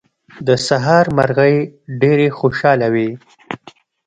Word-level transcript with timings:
د 0.47 0.49
سهار 0.67 1.05
مرغۍ 1.17 1.55
ډېرې 2.01 2.27
خوشاله 2.39 2.87
وې. 2.93 3.09